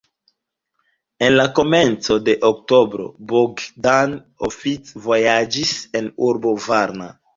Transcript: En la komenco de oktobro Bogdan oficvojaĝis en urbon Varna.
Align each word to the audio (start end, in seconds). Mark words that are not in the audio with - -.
En 1.25 1.29
la 1.39 1.43
komenco 1.59 2.17
de 2.29 2.35
oktobro 2.49 3.05
Bogdan 3.33 4.17
oficvojaĝis 4.49 5.75
en 6.01 6.09
urbon 6.31 6.63
Varna. 6.71 7.13